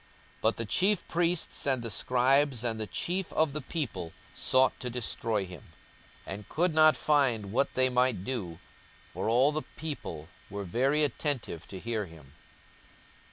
But 0.41 0.57
the 0.57 0.65
chief 0.65 1.07
priests 1.07 1.67
and 1.67 1.83
the 1.83 1.91
scribes 1.91 2.63
and 2.63 2.79
the 2.81 2.87
chief 2.87 3.31
of 3.33 3.53
the 3.53 3.61
people 3.61 4.13
sought 4.33 4.79
to 4.79 4.89
destroy 4.89 5.45
him, 5.45 5.61
42:019:048 6.25 6.33
And 6.33 6.49
could 6.49 6.73
not 6.73 6.95
find 6.97 7.51
what 7.51 7.75
they 7.75 7.87
might 7.87 8.23
do: 8.23 8.57
for 9.09 9.29
all 9.29 9.51
the 9.51 9.61
people 9.77 10.27
were 10.49 10.63
very 10.63 11.03
attentive 11.03 11.67
to 11.67 11.77
hear 11.79 12.07
him. 12.07 12.33